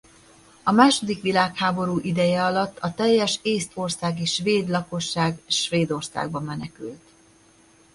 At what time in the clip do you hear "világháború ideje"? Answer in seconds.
1.21-2.43